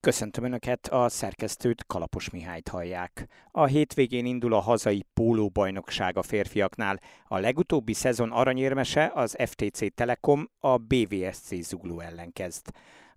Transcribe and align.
Köszöntöm 0.00 0.44
Önöket, 0.44 0.86
a 0.86 1.08
szerkesztőt 1.08 1.84
Kalapos 1.86 2.30
Mihályt 2.30 2.68
hallják. 2.68 3.26
A 3.50 3.64
hétvégén 3.66 4.26
indul 4.26 4.52
a 4.52 4.58
hazai 4.60 5.04
pólóbajnokság 5.14 6.16
a 6.16 6.22
férfiaknál. 6.22 7.00
A 7.24 7.38
legutóbbi 7.38 7.92
szezon 7.92 8.30
aranyérmese 8.32 9.10
az 9.14 9.36
FTC 9.44 9.94
Telekom 9.94 10.50
a 10.58 10.76
BVSC 10.76 11.54
Zugló 11.54 12.00
ellen 12.00 12.32
kezd. 12.32 12.66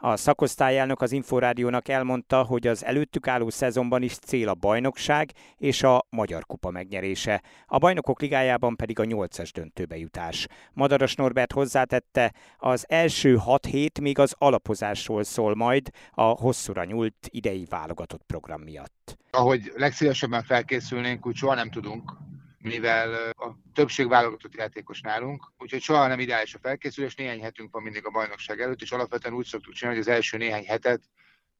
A 0.03 0.17
szakosztályelnök 0.17 1.01
az 1.01 1.11
Inforádiónak 1.11 1.88
elmondta, 1.88 2.43
hogy 2.43 2.67
az 2.67 2.86
előttük 2.86 3.27
álló 3.27 3.49
szezonban 3.49 4.02
is 4.02 4.17
cél 4.17 4.49
a 4.49 4.54
bajnokság 4.54 5.31
és 5.57 5.84
a 5.84 6.05
Magyar 6.09 6.45
Kupa 6.45 6.70
megnyerése. 6.70 7.41
A 7.66 7.77
bajnokok 7.77 8.21
ligájában 8.21 8.75
pedig 8.75 8.99
a 8.99 9.03
nyolcas 9.03 9.52
döntőbe 9.52 9.98
jutás. 9.98 10.48
Madaras 10.73 11.16
Norbert 11.16 11.52
hozzátette, 11.52 12.34
az 12.57 12.85
első 12.88 13.35
hat 13.35 13.66
hét 13.66 13.99
még 13.99 14.20
az 14.20 14.35
alapozásról 14.38 15.23
szól 15.23 15.55
majd 15.55 15.89
a 16.11 16.23
hosszúra 16.23 16.83
nyúlt 16.83 17.27
idei 17.27 17.65
válogatott 17.70 18.23
program 18.27 18.61
miatt. 18.61 19.18
Ahogy 19.31 19.71
legszívesebben 19.76 20.43
felkészülnénk, 20.43 21.26
úgy 21.26 21.35
soha 21.35 21.55
nem 21.55 21.70
tudunk 21.70 22.13
mivel 22.61 23.13
a 23.29 23.57
többség 23.73 24.07
válogatott 24.07 24.55
játékos 24.55 25.01
nálunk, 25.01 25.51
úgyhogy 25.57 25.81
soha 25.81 26.07
nem 26.07 26.20
ideális 26.20 26.53
a 26.53 26.59
felkészülés, 26.59 27.15
néhány 27.15 27.41
hetünk 27.41 27.71
van 27.71 27.84
mindig 27.84 28.05
a 28.05 28.09
bajnokság 28.09 28.61
előtt, 28.61 28.81
és 28.81 28.91
alapvetően 28.91 29.35
úgy 29.35 29.45
szoktuk 29.45 29.73
csinálni, 29.73 29.99
hogy 29.99 30.07
az 30.07 30.15
első 30.15 30.37
néhány 30.37 30.65
hetet 30.65 31.01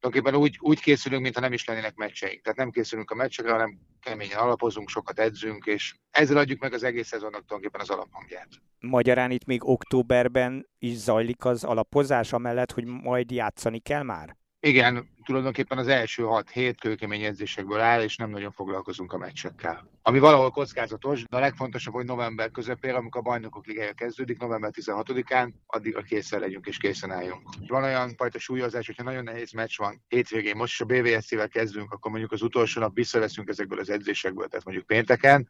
tulajdonképpen 0.00 0.40
úgy, 0.40 0.56
úgy 0.60 0.80
készülünk, 0.80 1.22
mintha 1.22 1.40
nem 1.40 1.52
is 1.52 1.64
lennének 1.64 1.94
meccseink. 1.94 2.42
Tehát 2.42 2.58
nem 2.58 2.70
készülünk 2.70 3.10
a 3.10 3.14
meccsekre, 3.14 3.52
hanem 3.52 3.78
keményen 4.00 4.38
alapozunk, 4.38 4.88
sokat 4.88 5.18
edzünk, 5.18 5.66
és 5.66 5.94
ezzel 6.10 6.36
adjuk 6.36 6.60
meg 6.60 6.72
az 6.72 6.82
egész 6.82 7.06
szezonnak 7.06 7.44
tulajdonképpen 7.44 7.80
az 7.80 7.90
alaphangját. 7.90 8.48
Magyarán 8.80 9.30
itt 9.30 9.44
még 9.44 9.68
októberben 9.68 10.68
is 10.78 10.96
zajlik 10.96 11.44
az 11.44 11.64
alapozás, 11.64 12.32
amellett, 12.32 12.72
hogy 12.72 12.84
majd 12.84 13.30
játszani 13.30 13.78
kell 13.78 14.02
már? 14.02 14.36
Igen, 14.64 15.08
tulajdonképpen 15.24 15.78
az 15.78 15.88
első 15.88 16.24
6-7 16.26 16.74
kőkemény 16.80 17.22
edzésekből 17.22 17.80
áll, 17.80 18.02
és 18.02 18.16
nem 18.16 18.30
nagyon 18.30 18.50
foglalkozunk 18.52 19.12
a 19.12 19.18
meccsekkel. 19.18 19.88
Ami 20.02 20.18
valahol 20.18 20.50
kockázatos, 20.50 21.24
de 21.24 21.36
a 21.36 21.40
legfontosabb, 21.40 21.94
hogy 21.94 22.04
november 22.04 22.50
közepére, 22.50 22.96
amikor 22.96 23.20
a 23.20 23.24
bajnokok 23.24 23.66
ligája 23.66 23.92
kezdődik, 23.92 24.38
november 24.38 24.70
16-án, 24.74 25.52
addigra 25.66 26.02
készen 26.02 26.40
legyünk 26.40 26.66
és 26.66 26.76
készen 26.76 27.10
álljunk. 27.10 27.48
Van 27.66 27.82
olyan 27.82 28.14
fajta 28.16 28.38
súlyozás, 28.38 28.86
hogyha 28.86 29.02
nagyon 29.02 29.24
nehéz 29.24 29.52
meccs 29.52 29.78
van 29.78 30.02
hétvégén, 30.08 30.56
most 30.56 30.72
is 30.72 30.80
a 30.80 30.84
BVSC-vel 30.84 31.48
kezdünk, 31.48 31.92
akkor 31.92 32.10
mondjuk 32.10 32.32
az 32.32 32.42
utolsó 32.42 32.80
nap 32.80 32.94
visszaveszünk 32.94 33.48
ezekből 33.48 33.78
az 33.78 33.90
edzésekből, 33.90 34.48
tehát 34.48 34.64
mondjuk 34.64 34.86
pénteken, 34.86 35.48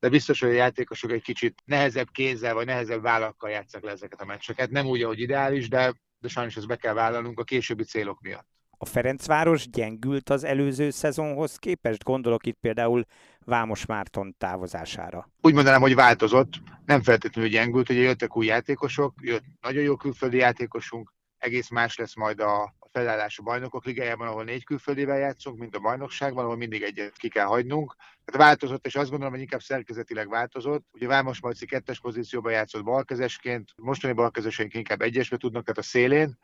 de 0.00 0.08
biztos, 0.08 0.40
hogy 0.40 0.50
a 0.50 0.52
játékosok 0.52 1.10
egy 1.10 1.22
kicsit 1.22 1.62
nehezebb 1.64 2.08
kézzel 2.12 2.54
vagy 2.54 2.66
nehezebb 2.66 3.02
vállakkal 3.02 3.50
játszak 3.50 3.82
le 3.82 3.90
ezeket 3.90 4.20
a 4.20 4.24
meccseket. 4.24 4.70
Nem 4.70 4.86
úgy, 4.86 5.02
ahogy 5.02 5.20
ideális, 5.20 5.68
de 5.68 5.92
de 6.24 6.30
sajnos 6.30 6.56
ezt 6.56 6.66
be 6.66 6.76
kell 6.76 6.94
vállalnunk 6.94 7.40
a 7.40 7.44
későbbi 7.44 7.84
célok 7.84 8.20
miatt. 8.20 8.53
A 8.78 8.84
Ferencváros 8.86 9.70
gyengült 9.70 10.30
az 10.30 10.44
előző 10.44 10.90
szezonhoz 10.90 11.56
képest? 11.56 12.04
Gondolok 12.04 12.46
itt 12.46 12.58
például 12.60 13.04
Vámos 13.44 13.86
Márton 13.86 14.34
távozására. 14.38 15.30
Úgy 15.40 15.54
mondanám, 15.54 15.80
hogy 15.80 15.94
változott, 15.94 16.52
nem 16.84 17.02
feltétlenül 17.02 17.50
gyengült, 17.50 17.90
ugye 17.90 18.00
jöttek 18.00 18.36
új 18.36 18.46
játékosok, 18.46 19.14
jött 19.20 19.44
nagyon 19.60 19.82
jó 19.82 19.96
külföldi 19.96 20.36
játékosunk, 20.36 21.12
egész 21.38 21.68
más 21.68 21.96
lesz 21.96 22.14
majd 22.14 22.40
a 22.40 22.74
felállás 22.92 23.38
a 23.38 23.42
bajnokok 23.42 23.84
ligájában, 23.84 24.26
ahol 24.26 24.44
négy 24.44 24.64
külföldivel 24.64 25.18
játszunk, 25.18 25.58
mint 25.58 25.76
a 25.76 25.78
bajnokságban, 25.80 26.44
ahol 26.44 26.56
mindig 26.56 26.82
egyet 26.82 27.16
ki 27.16 27.28
kell 27.28 27.46
hagynunk. 27.46 27.94
Tehát 28.24 28.46
változott, 28.46 28.86
és 28.86 28.94
azt 28.94 29.08
gondolom, 29.08 29.32
hogy 29.32 29.42
inkább 29.42 29.60
szerkezetileg 29.60 30.28
változott. 30.28 30.86
Ugye 30.92 31.06
Vámos 31.06 31.40
Marci 31.40 31.66
kettes 31.66 32.00
pozícióban 32.00 32.52
játszott 32.52 32.84
balkezesként, 32.84 33.72
mostani 33.76 34.12
balkezeseink 34.12 34.74
inkább 34.74 35.00
egyesbe 35.00 35.36
tudnak, 35.36 35.64
tehát 35.64 35.78
a 35.78 35.82
szélén. 35.82 36.38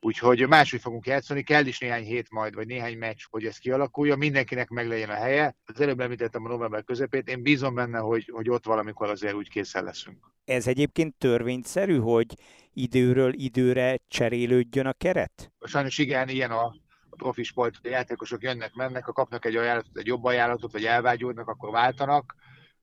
Úgyhogy 0.00 0.48
máshogy 0.48 0.80
fogunk 0.80 1.06
játszani, 1.06 1.42
kell 1.42 1.66
is 1.66 1.78
néhány 1.78 2.04
hét 2.04 2.30
majd, 2.30 2.54
vagy 2.54 2.66
néhány 2.66 2.98
meccs, 2.98 3.22
hogy 3.30 3.44
ez 3.44 3.58
kialakuljon, 3.58 4.18
mindenkinek 4.18 4.68
meg 4.68 4.88
legyen 4.88 5.10
a 5.10 5.14
helye. 5.14 5.56
Az 5.64 5.80
előbb 5.80 6.00
említettem 6.00 6.44
a 6.44 6.48
november 6.48 6.84
közepét, 6.84 7.28
én 7.28 7.42
bízom 7.42 7.74
benne, 7.74 7.98
hogy, 7.98 8.30
hogy 8.32 8.50
ott 8.50 8.64
valamikor 8.64 9.08
azért 9.08 9.34
úgy 9.34 9.48
készen 9.48 9.84
leszünk. 9.84 10.32
Ez 10.44 10.66
egyébként 10.66 11.14
törvényszerű, 11.14 11.98
hogy 11.98 12.34
időről 12.72 13.32
időre 13.32 13.98
cserélődjön 14.08 14.86
a 14.86 14.92
keret? 14.92 15.52
Sajnos 15.60 15.98
igen, 15.98 16.28
ilyen 16.28 16.50
a, 16.50 16.64
a 17.10 17.16
profi 17.16 17.42
sport, 17.42 17.74
a 17.82 17.88
játékosok 17.88 18.42
jönnek, 18.42 18.74
mennek, 18.74 19.04
ha 19.04 19.12
kapnak 19.12 19.44
egy 19.44 19.56
ajánlatot, 19.56 19.98
egy 19.98 20.06
jobb 20.06 20.24
ajánlatot, 20.24 20.72
vagy 20.72 20.84
elvágyódnak, 20.84 21.48
akkor 21.48 21.70
váltanak 21.70 22.36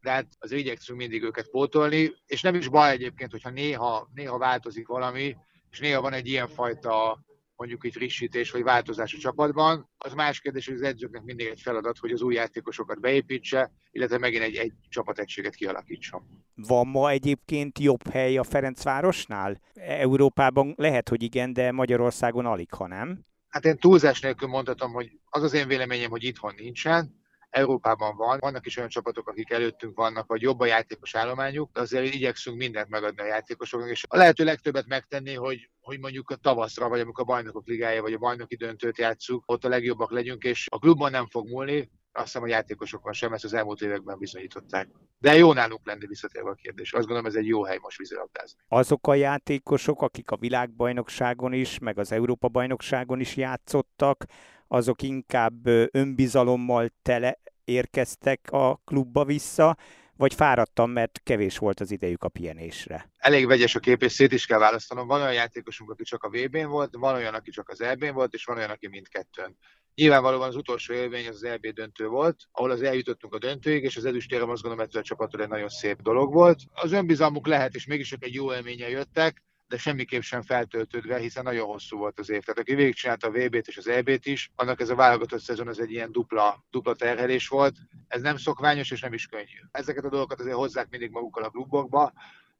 de 0.05 0.11
hát 0.11 0.27
az 0.39 0.51
igyekszünk 0.51 0.99
mindig 0.99 1.23
őket 1.23 1.49
pótolni, 1.49 2.13
és 2.25 2.41
nem 2.41 2.55
is 2.55 2.67
baj 2.67 2.91
egyébként, 2.91 3.31
hogyha 3.31 3.49
néha, 3.49 4.09
néha 4.13 4.37
változik 4.37 4.87
valami, 4.87 5.35
és 5.75 5.81
néha 5.81 6.01
van 6.01 6.13
egy 6.13 6.27
ilyen 6.27 6.47
fajta 6.47 7.23
mondjuk 7.55 7.85
egy 7.85 7.91
frissítés 7.91 8.51
vagy 8.51 8.63
változás 8.63 9.13
a 9.13 9.17
csapatban. 9.17 9.89
Az 9.97 10.13
más 10.13 10.39
kérdés, 10.39 10.65
hogy 10.65 10.75
az 10.75 10.81
edzőknek 10.81 11.23
mindig 11.23 11.47
egy 11.47 11.61
feladat, 11.61 11.97
hogy 11.97 12.11
az 12.11 12.21
új 12.21 12.33
játékosokat 12.33 12.99
beépítse, 12.99 13.71
illetve 13.91 14.17
megint 14.17 14.43
egy, 14.43 14.55
egy 14.55 14.73
csapategységet 14.89 15.55
kialakítson. 15.55 16.43
Van 16.53 16.87
ma 16.87 17.09
egyébként 17.09 17.79
jobb 17.79 18.07
hely 18.07 18.37
a 18.37 18.43
Ferencvárosnál? 18.43 19.61
Európában 19.73 20.73
lehet, 20.77 21.09
hogy 21.09 21.23
igen, 21.23 21.53
de 21.53 21.71
Magyarországon 21.71 22.45
alig, 22.45 22.73
ha 22.73 22.87
nem? 22.87 23.25
Hát 23.47 23.65
én 23.65 23.77
túlzás 23.77 24.21
nélkül 24.21 24.47
mondhatom, 24.47 24.91
hogy 24.91 25.11
az 25.29 25.43
az 25.43 25.53
én 25.53 25.67
véleményem, 25.67 26.09
hogy 26.09 26.23
itthon 26.23 26.53
nincsen. 26.57 27.24
Európában 27.55 28.15
van, 28.15 28.37
vannak 28.39 28.65
is 28.65 28.77
olyan 28.77 28.89
csapatok, 28.89 29.29
akik 29.29 29.51
előttünk 29.51 29.97
vannak, 29.97 30.27
vagy 30.27 30.41
jobb 30.41 30.59
a 30.59 30.65
játékos 30.65 31.15
állományuk, 31.15 31.71
de 31.73 31.79
azért 31.79 32.13
igyekszünk 32.13 32.57
mindent 32.57 32.89
megadni 32.89 33.21
a 33.21 33.25
játékosoknak, 33.25 33.89
és 33.89 34.05
a 34.07 34.17
lehető 34.17 34.43
legtöbbet 34.43 34.87
megtenni, 34.87 35.33
hogy, 35.33 35.69
hogy 35.81 35.99
mondjuk 35.99 36.29
a 36.29 36.35
tavaszra, 36.35 36.89
vagy 36.89 36.99
amikor 36.99 37.23
a 37.23 37.33
bajnokok 37.33 37.67
ligája, 37.67 38.01
vagy 38.01 38.13
a 38.13 38.17
bajnoki 38.17 38.55
döntőt 38.55 38.97
játszuk, 38.97 39.43
ott 39.45 39.65
a 39.65 39.69
legjobbak 39.69 40.11
legyünk, 40.11 40.43
és 40.43 40.67
a 40.71 40.79
klubban 40.79 41.11
nem 41.11 41.27
fog 41.27 41.49
múlni, 41.49 41.89
azt 42.11 42.25
hiszem 42.25 42.43
a 42.43 42.47
játékosokon 42.47 43.13
sem, 43.13 43.33
ezt 43.33 43.43
az 43.43 43.53
elmúlt 43.53 43.81
években 43.81 44.17
bizonyították. 44.17 44.87
De 45.17 45.35
jó 45.35 45.53
nálunk 45.53 45.85
lenni 45.85 46.07
visszatérve 46.07 46.49
a 46.49 46.53
kérdés. 46.53 46.93
Azt 46.93 47.05
gondolom, 47.05 47.25
ez 47.25 47.35
egy 47.35 47.47
jó 47.47 47.63
hely 47.63 47.77
most 47.81 47.97
vízilabdázni. 47.97 48.59
Azok 48.67 49.07
a 49.07 49.13
játékosok, 49.13 50.01
akik 50.01 50.31
a 50.31 50.37
világbajnokságon 50.37 51.53
is, 51.53 51.79
meg 51.79 51.99
az 51.99 52.11
Európa 52.11 52.47
bajnokságon 52.47 53.19
is 53.19 53.35
játszottak, 53.35 54.25
azok 54.67 55.01
inkább 55.01 55.65
önbizalommal 55.91 56.89
tele 57.01 57.39
érkeztek 57.65 58.39
a 58.51 58.81
klubba 58.85 59.25
vissza, 59.25 59.77
vagy 60.17 60.33
fáradtam, 60.33 60.91
mert 60.91 61.21
kevés 61.23 61.57
volt 61.57 61.79
az 61.79 61.91
idejük 61.91 62.23
a 62.23 62.29
pihenésre? 62.29 63.09
Elég 63.17 63.47
vegyes 63.47 63.75
a 63.75 63.79
kép, 63.79 64.03
és 64.03 64.11
szét 64.11 64.31
is 64.31 64.45
kell 64.45 64.59
választanom. 64.59 65.07
Van 65.07 65.21
olyan 65.21 65.33
játékosunk, 65.33 65.91
aki 65.91 66.03
csak 66.03 66.23
a 66.23 66.29
VB-n 66.29 66.65
volt, 66.65 66.95
van 66.95 67.15
olyan, 67.15 67.33
aki 67.33 67.51
csak 67.51 67.69
az 67.69 67.81
EB-n 67.81 68.13
volt, 68.13 68.33
és 68.33 68.45
van 68.45 68.57
olyan, 68.57 68.69
aki 68.69 68.87
mindkettőn. 68.87 69.57
Nyilvánvalóan 69.95 70.47
az 70.47 70.55
utolsó 70.55 70.93
élmény 70.93 71.27
az, 71.27 71.35
az 71.35 71.43
EB 71.43 71.67
döntő 71.67 72.07
volt, 72.07 72.35
ahol 72.51 72.71
az 72.71 72.81
eljutottunk 72.81 73.33
a 73.33 73.37
döntőig, 73.37 73.83
és 73.83 73.97
az 73.97 74.05
ezüstérem 74.05 74.49
azt 74.49 74.61
gondolom, 74.61 74.87
hogy 74.91 74.99
a 74.99 75.03
csapattól 75.03 75.41
egy 75.41 75.47
nagyon 75.47 75.69
szép 75.69 76.01
dolog 76.01 76.33
volt. 76.33 76.59
Az 76.73 76.91
önbizalmuk 76.91 77.47
lehet, 77.47 77.75
és 77.75 77.85
mégis 77.85 78.11
egy 78.11 78.33
jó 78.33 78.53
élménye 78.53 78.89
jöttek, 78.89 79.43
de 79.67 79.77
semmiképp 79.77 80.21
sem 80.21 80.41
feltöltődve, 80.41 81.17
hiszen 81.17 81.43
nagyon 81.43 81.67
hosszú 81.67 81.97
volt 81.97 82.19
az 82.19 82.29
év. 82.29 82.43
Tehát 82.43 82.59
aki 82.59 82.75
végigcsinálta 82.75 83.27
a 83.27 83.31
VB-t 83.31 83.67
és 83.67 83.77
az 83.77 83.87
EB-t 83.87 84.25
is, 84.25 84.51
annak 84.55 84.81
ez 84.81 84.89
a 84.89 84.95
válogatott 84.95 85.41
szezon 85.41 85.67
az 85.67 85.79
egy 85.79 85.91
ilyen 85.91 86.11
dupla, 86.11 86.65
dupla 86.69 86.95
terhelés 86.95 87.47
volt. 87.47 87.75
Ez 88.07 88.21
nem 88.21 88.37
szokványos 88.37 88.91
és 88.91 89.01
nem 89.01 89.13
is 89.13 89.25
könnyű. 89.25 89.59
Ezeket 89.71 90.03
a 90.03 90.09
dolgokat 90.09 90.39
azért 90.39 90.55
hozzák 90.55 90.89
mindig 90.89 91.11
magukkal 91.11 91.43
a 91.43 91.49
klubokba, 91.49 92.13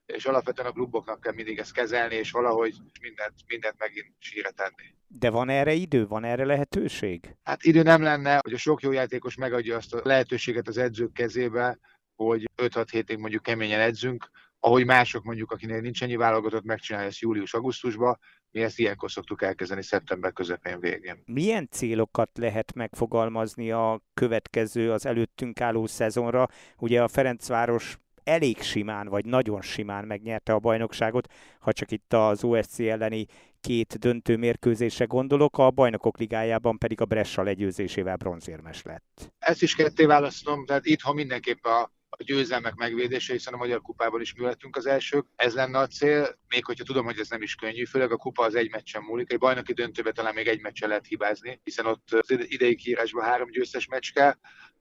és 0.06 0.26
alapvetően 0.26 0.68
a 0.68 0.72
kluboknak 0.72 1.22
kell 1.22 1.34
mindig 1.34 1.58
ezt 1.58 1.74
kezelni, 1.74 2.16
és 2.16 2.32
valahogy 2.32 2.76
mindent, 3.02 3.34
mindent 3.48 3.76
megint 3.78 4.14
síre 4.20 4.50
tenni. 4.50 4.94
De 5.08 5.30
van 5.30 5.50
erre 5.50 5.74
idő, 5.74 6.08
van 6.08 6.24
erre 6.24 6.46
lehetőség? 6.46 7.36
Hát 7.44 7.64
idő 7.64 7.82
nem 7.84 8.02
lenne, 8.02 8.40
hogy 8.42 8.54
a 8.54 8.58
sok 8.58 8.82
jó 8.82 8.92
játékos 8.92 9.36
megadja 9.36 9.76
azt 9.76 9.94
a 9.94 10.02
lehetőséget 10.04 10.68
az 10.68 10.78
edzők 10.78 11.14
kezébe, 11.14 11.80
hogy 12.16 12.50
5-6 12.58 12.88
hétig 12.92 13.18
mondjuk 13.18 13.44
keményen 13.44 13.80
edzünk, 13.80 14.30
ahogy 14.60 14.86
mások 14.86 15.24
mondjuk, 15.24 15.52
akinek 15.52 15.82
nincs 15.82 16.04
ennyi 16.04 16.16
válogatott, 16.16 16.64
megcsinálja 16.64 17.08
ezt 17.08 17.20
július-augusztusban, 17.20 18.20
mi 18.52 18.62
ezt 18.62 18.80
ilyenkor 18.80 19.12
szoktuk 19.12 19.42
elkezdeni 19.42 19.84
szeptember 19.84 20.34
közepén 20.34 20.80
végén. 20.80 21.24
Milyen 21.26 21.68
célokat 21.72 22.30
lehet 22.38 22.74
megfogalmazni 22.74 23.72
a 23.72 24.02
következő, 24.14 24.92
az 24.92 25.06
előttünk 25.06 25.62
álló 25.62 25.86
szezonra? 25.86 26.48
Ugye 26.78 27.04
a 27.04 27.08
Ferencváros 27.08 27.98
elég 28.24 28.62
simán, 28.62 29.08
vagy 29.08 29.26
nagyon 29.26 29.62
simán 29.62 30.06
megnyerte 30.06 30.54
a 30.54 30.60
bajnokságot, 30.60 31.34
ha 31.60 31.74
csak 31.74 31.92
itt 31.92 32.14
az 32.14 32.44
OSC 32.44 32.80
elleni 32.80 33.26
két 33.62 34.00
döntő 34.00 34.38
mérkőzésre 34.38 35.06
gondolok, 35.06 35.58
a 35.58 35.72
bajnokok 35.72 36.18
ligájában 36.18 36.78
pedig 36.78 37.02
a 37.02 37.06
Bressa 37.06 37.44
legyőzésével 37.44 38.16
bronzérmes 38.16 38.82
lett. 38.82 39.34
Ezt 39.40 39.62
is 39.62 39.76
ketté 39.76 40.06
választom, 40.06 40.66
tehát 40.66 40.86
itt, 40.86 41.02
ha 41.02 41.14
mindenképp 41.14 41.64
a 41.64 41.95
a 42.18 42.24
győzelmek 42.24 42.76
megvédése, 42.76 43.34
hiszen 43.34 43.54
a 43.54 43.58
Magyar 43.58 43.82
Kupában 43.82 44.22
is 44.22 44.34
mi 44.34 44.44
lettünk 44.44 44.76
az 44.76 44.86
elsők. 44.86 45.26
Ez 45.36 45.54
lenne 45.54 45.80
a 45.80 45.88
cél, 45.88 46.40
még 46.48 46.66
hogyha 46.66 46.84
tudom, 46.84 47.06
hogy 47.06 47.20
ez 47.20 47.30
nem 47.30 47.42
is 47.42 47.56
könnyű, 47.56 47.86
főleg 47.86 48.12
a 48.12 48.18
kupa 48.18 48.44
az 48.44 48.56
egy 48.56 48.72
meccsen 48.72 49.02
múlik. 49.02 49.32
Egy 49.32 49.38
bajnoki 49.38 49.74
döntőbe 49.74 50.12
talán 50.12 50.34
még 50.34 50.48
egy 50.48 50.62
meccsen 50.62 50.90
lehet 50.90 51.08
hibázni, 51.08 51.60
hiszen 51.64 51.86
ott 51.86 52.12
az 52.12 52.52
idei 52.52 52.76
kiírásban 52.76 53.24
három 53.24 53.50
győztes 53.50 53.88
meccs 53.88 54.12
kell, 54.14 54.34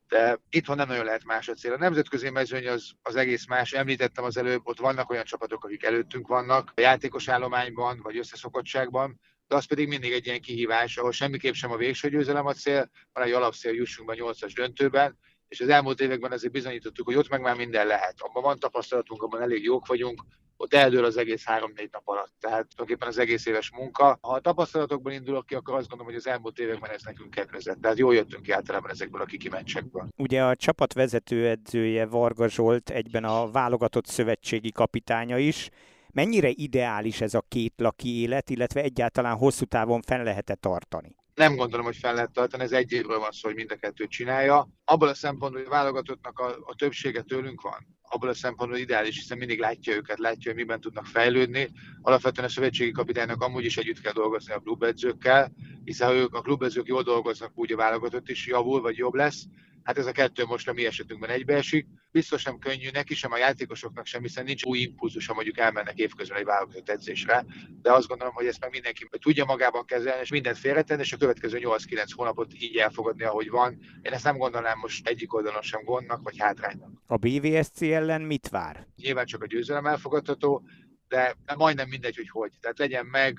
de 0.08 0.40
itthon 0.50 0.76
nem 0.76 0.88
nagyon 0.88 1.04
lehet 1.04 1.24
más 1.24 1.48
a 1.48 1.54
cél. 1.54 1.72
A 1.72 1.78
nemzetközi 1.78 2.30
mezőny 2.30 2.68
az, 2.68 2.90
az 3.02 3.16
egész 3.16 3.46
más. 3.46 3.72
Említettem 3.72 4.24
az 4.24 4.36
előbb, 4.36 4.60
ott 4.64 4.78
vannak 4.78 5.10
olyan 5.10 5.24
csapatok, 5.24 5.64
akik 5.64 5.84
előttünk 5.84 6.26
vannak, 6.26 6.72
a 6.74 6.80
játékos 6.80 7.28
állományban 7.28 8.00
vagy 8.02 8.18
összeszokottságban, 8.18 9.20
de 9.48 9.56
az 9.56 9.64
pedig 9.64 9.88
mindig 9.88 10.12
egy 10.12 10.26
ilyen 10.26 10.40
kihívás, 10.40 10.96
ahol 10.96 11.12
semmiképp 11.12 11.52
sem 11.52 11.70
a 11.70 11.76
végső 11.76 12.08
győzelem 12.08 12.46
a 12.46 12.52
cél, 12.52 12.90
van 13.12 13.24
egy 13.24 13.32
alapszél, 13.32 13.72
jussunk 13.72 14.08
be 14.08 14.14
a 14.14 14.16
nyolcas 14.16 14.52
döntőben, 14.52 15.18
és 15.54 15.60
az 15.60 15.68
elmúlt 15.68 16.00
években 16.00 16.32
azért 16.32 16.52
bizonyítottuk, 16.52 17.06
hogy 17.06 17.16
ott 17.16 17.28
meg 17.28 17.40
már 17.40 17.56
minden 17.56 17.86
lehet. 17.86 18.14
Abban 18.18 18.42
van 18.42 18.58
tapasztalatunk, 18.58 19.22
abban 19.22 19.42
elég 19.42 19.64
jók 19.64 19.86
vagyunk, 19.86 20.22
ott 20.56 20.74
eldől 20.74 21.04
az 21.04 21.16
egész 21.16 21.44
három-négy 21.44 21.88
nap 21.92 22.08
alatt. 22.08 22.32
Tehát 22.40 22.66
tulajdonképpen 22.68 23.08
az 23.08 23.18
egész 23.18 23.46
éves 23.46 23.70
munka. 23.70 24.18
Ha 24.20 24.32
a 24.32 24.40
tapasztalatokból 24.40 25.12
indulok 25.12 25.46
ki, 25.46 25.54
akkor 25.54 25.74
azt 25.74 25.88
gondolom, 25.88 26.12
hogy 26.12 26.22
az 26.26 26.26
elmúlt 26.26 26.58
években 26.58 26.90
ez 26.90 27.02
nekünk 27.02 27.30
kedvezett. 27.30 27.80
Tehát 27.80 27.98
jól 27.98 28.14
jöttünk 28.14 28.42
ki 28.42 28.52
általában 28.52 28.90
ezekből 28.90 29.20
a 29.20 29.24
kikimencsekből. 29.24 30.08
Ugye 30.16 30.42
a 30.42 30.56
csapat 30.56 30.92
vezetőedzője 30.92 32.06
Varga 32.06 32.48
Zsolt 32.48 32.90
egyben 32.90 33.24
a 33.24 33.50
válogatott 33.50 34.06
szövetségi 34.06 34.72
kapitánya 34.72 35.38
is. 35.38 35.68
Mennyire 36.12 36.48
ideális 36.48 37.20
ez 37.20 37.34
a 37.34 37.44
két 37.48 37.74
laki 37.76 38.20
élet, 38.20 38.50
illetve 38.50 38.82
egyáltalán 38.82 39.36
hosszú 39.36 39.64
távon 39.64 40.02
fenn 40.02 40.24
lehet-e 40.24 40.54
tartani? 40.54 41.16
Nem 41.34 41.56
gondolom, 41.56 41.86
hogy 41.86 41.96
fel 41.96 42.14
lehet 42.14 42.32
tartani, 42.32 42.62
ez 42.62 42.72
egy 42.72 42.92
évről 42.92 43.18
van 43.18 43.30
szó, 43.30 43.48
hogy 43.48 43.56
mind 43.56 43.70
a 43.70 43.76
kettőt 43.76 44.10
csinálja. 44.10 44.68
Abból 44.84 45.08
a 45.08 45.14
szempontból, 45.14 45.60
hogy 45.62 45.70
a 45.70 45.74
válogatottnak 45.74 46.38
a, 46.38 46.46
a 46.46 46.74
többsége 46.74 47.22
tőlünk 47.22 47.60
van, 47.60 47.86
abból 48.14 48.28
a 48.28 48.34
szempontból 48.34 48.78
ideális, 48.78 49.16
hiszen 49.16 49.38
mindig 49.38 49.58
látja 49.58 49.94
őket, 49.94 50.18
látja, 50.18 50.50
hogy 50.50 50.60
miben 50.60 50.80
tudnak 50.80 51.06
fejlődni. 51.06 51.70
Alapvetően 52.02 52.46
a 52.46 52.50
szövetségi 52.50 52.90
kapitánynak 52.90 53.42
amúgy 53.42 53.64
is 53.64 53.76
együtt 53.76 54.00
kell 54.00 54.12
dolgozni 54.12 54.52
a 54.52 54.58
klubedzőkkel, 54.58 55.52
hiszen 55.84 56.08
ha 56.08 56.14
ők 56.14 56.34
a 56.34 56.40
klubedzők 56.40 56.86
jól 56.86 57.02
dolgoznak, 57.02 57.52
úgy 57.54 57.72
a 57.72 57.76
válogatott 57.76 58.28
is 58.28 58.46
javul, 58.46 58.80
vagy 58.80 58.96
jobb 58.96 59.14
lesz. 59.14 59.44
Hát 59.84 59.98
ez 59.98 60.06
a 60.06 60.12
kettő 60.12 60.44
most 60.44 60.68
a 60.68 60.72
mi 60.72 60.86
esetünkben 60.86 61.30
egybeesik. 61.30 61.86
Biztos 62.10 62.44
nem 62.44 62.58
könnyű 62.58 62.88
neki 62.92 63.14
sem, 63.14 63.32
a 63.32 63.38
játékosoknak 63.38 64.06
sem, 64.06 64.22
hiszen 64.22 64.44
nincs 64.44 64.64
új 64.64 64.78
impulzus, 64.78 65.26
ha 65.26 65.34
mondjuk 65.34 65.58
elmennek 65.58 65.98
évközben 65.98 66.38
egy 66.38 66.44
válogatott 66.44 66.88
edzésre. 66.88 67.44
De 67.82 67.92
azt 67.92 68.06
gondolom, 68.06 68.34
hogy 68.34 68.46
ezt 68.46 68.60
meg 68.60 68.70
mindenki 68.70 69.08
tudja 69.20 69.44
magában 69.44 69.84
kezelni, 69.84 70.20
és 70.20 70.30
mindent 70.30 70.58
félretenni, 70.58 71.00
és 71.00 71.12
a 71.12 71.16
következő 71.16 71.58
8-9 71.62 72.04
hónapot 72.16 72.52
így 72.58 72.76
elfogadni, 72.76 73.24
ahogy 73.24 73.50
van. 73.50 73.78
Én 74.02 74.12
ezt 74.12 74.24
nem 74.24 74.36
gondolnám 74.36 74.78
most 74.78 75.08
egyik 75.08 75.34
oldalon 75.34 75.62
sem 75.62 75.84
gondnak 75.84 76.22
vagy 76.22 76.38
hátránynak. 76.38 76.90
A 77.06 77.16
BVSC 77.16 77.80
ellen 78.04 78.22
mit 78.22 78.48
vár? 78.48 78.86
Nyilván 78.96 79.26
csak 79.26 79.42
a 79.42 79.46
győzelem 79.46 79.86
elfogadható, 79.86 80.62
de 81.08 81.36
majdnem 81.56 81.88
mindegy, 81.88 82.16
hogy 82.16 82.28
hogy. 82.28 82.52
Tehát 82.60 82.78
legyen 82.78 83.06
meg, 83.06 83.38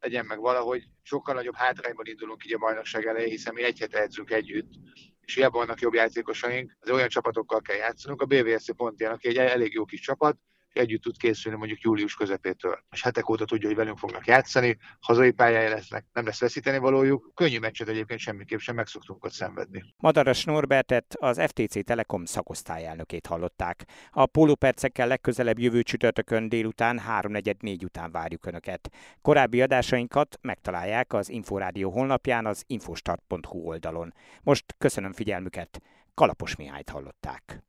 legyen 0.00 0.26
meg 0.26 0.40
valahogy. 0.40 0.84
Sokkal 1.02 1.34
nagyobb 1.34 1.54
hátrányban 1.54 2.06
indulunk 2.06 2.46
így 2.46 2.54
a 2.54 2.58
bajnokság 2.58 3.06
elején, 3.06 3.30
hiszen 3.30 3.54
mi 3.54 3.62
egy 3.62 3.78
hete 3.78 4.00
edzünk 4.00 4.30
együtt, 4.30 4.72
és 5.20 5.34
hiába 5.34 5.58
vannak 5.58 5.80
jobb 5.80 5.94
játékosaink, 5.94 6.76
az 6.80 6.90
olyan 6.90 7.08
csapatokkal 7.08 7.60
kell 7.60 7.76
játszanunk. 7.76 8.22
A 8.22 8.26
BVSC 8.26 8.76
pont 8.76 9.00
ilyen, 9.00 9.12
aki 9.12 9.28
egy 9.28 9.36
elég 9.36 9.72
jó 9.72 9.84
kis 9.84 10.00
csapat, 10.00 10.38
együtt 10.76 11.02
tud 11.02 11.16
készülni 11.16 11.58
mondjuk 11.58 11.80
július 11.80 12.14
közepétől. 12.14 12.78
És 12.90 13.02
hetek 13.02 13.28
óta 13.28 13.44
tudja, 13.44 13.68
hogy 13.68 13.76
velünk 13.76 13.98
fognak 13.98 14.26
játszani, 14.26 14.78
hazai 15.00 15.30
pályája 15.30 15.68
lesznek, 15.68 16.04
nem 16.12 16.24
lesz 16.24 16.40
veszíteni 16.40 16.78
valójuk. 16.78 17.30
Könnyű 17.34 17.58
meccset 17.58 17.88
egyébként 17.88 18.20
semmiképp 18.20 18.58
sem 18.58 18.74
meg 18.74 18.86
szoktunk 18.86 19.24
ott 19.24 19.32
szenvedni. 19.32 19.84
Madaras 19.96 20.44
Norbertet, 20.44 21.14
az 21.18 21.40
FTC 21.46 21.84
Telekom 21.84 22.24
szakosztályelnökét 22.24 23.26
hallották. 23.26 23.84
A 24.10 24.26
pólópercekkel 24.26 25.06
legközelebb 25.06 25.58
jövő 25.58 25.82
csütörtökön 25.82 26.48
délután 26.48 27.00
3.44 27.08 27.84
után 27.84 28.10
várjuk 28.10 28.46
Önöket. 28.46 28.90
Korábbi 29.22 29.62
adásainkat 29.62 30.38
megtalálják 30.40 31.12
az 31.12 31.28
Inforádió 31.28 31.90
honlapján 31.90 32.46
az 32.46 32.64
infostart.hu 32.66 33.58
oldalon. 33.58 34.14
Most 34.42 34.74
köszönöm 34.78 35.12
figyelmüket, 35.12 35.80
Kalapos 36.14 36.56
Mihályt 36.56 36.88
hallották. 36.88 37.62